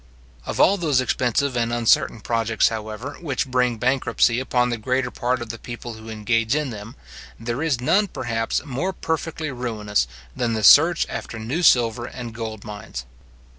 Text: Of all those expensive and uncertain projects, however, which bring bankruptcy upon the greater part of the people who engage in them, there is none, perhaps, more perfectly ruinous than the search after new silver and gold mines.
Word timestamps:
Of 0.47 0.59
all 0.59 0.77
those 0.77 0.99
expensive 0.99 1.55
and 1.55 1.71
uncertain 1.71 2.21
projects, 2.21 2.69
however, 2.69 3.17
which 3.21 3.45
bring 3.51 3.77
bankruptcy 3.77 4.39
upon 4.39 4.69
the 4.71 4.77
greater 4.79 5.11
part 5.11 5.43
of 5.43 5.49
the 5.49 5.59
people 5.59 5.93
who 5.93 6.09
engage 6.09 6.55
in 6.55 6.71
them, 6.71 6.95
there 7.39 7.61
is 7.61 7.79
none, 7.79 8.07
perhaps, 8.07 8.65
more 8.65 8.93
perfectly 8.93 9.51
ruinous 9.51 10.07
than 10.35 10.53
the 10.53 10.63
search 10.63 11.05
after 11.07 11.37
new 11.37 11.61
silver 11.61 12.05
and 12.07 12.33
gold 12.33 12.63
mines. 12.65 13.05